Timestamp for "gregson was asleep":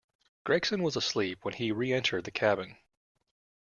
0.45-1.45